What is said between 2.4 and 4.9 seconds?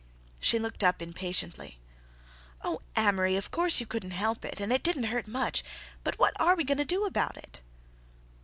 "Oh, Amory, of course you couldn't help it, and it